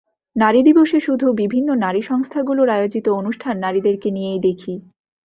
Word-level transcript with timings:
নারী 0.35 0.59
দিবসে 0.63 0.97
শুধু 0.99 1.25
বিভিন্ন 1.41 1.69
নারী 1.83 2.01
সংস্থাগুলোর 2.01 2.69
আয়োজিত 2.69 3.05
অনুষ্ঠান 3.19 3.55
নারীদেরকে 3.57 4.07
নিয়েই 4.11 4.39
দেখি। 4.43 4.73